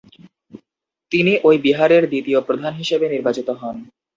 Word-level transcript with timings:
তিনি 1.11 1.33
ঐ 1.43 1.59
বিহারের 1.65 2.03
দ্বিতীয় 2.09 2.39
প্রধান 2.41 2.73
হিসেবে 2.73 3.05
নির্বাচিত 3.09 3.47
হন। 3.51 3.75